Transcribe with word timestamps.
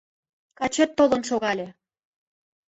Качет 0.57 0.89
толын 0.97 1.21
шогале. 1.29 1.67